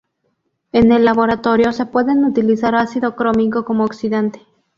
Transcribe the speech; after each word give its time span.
En 0.71 0.91
el 0.91 1.05
laboratorio, 1.05 1.71
se 1.73 1.85
puede 1.85 2.13
utilizar 2.13 2.73
ácido 2.73 3.15
crómico 3.15 3.65
como 3.65 3.83
oxidante. 3.85 4.41